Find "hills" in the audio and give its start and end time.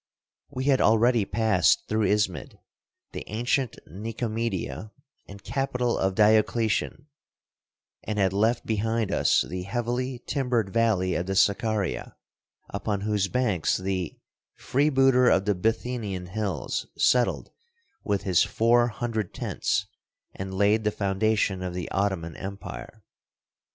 16.29-16.87